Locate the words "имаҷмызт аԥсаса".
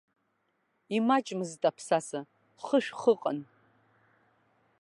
0.95-2.19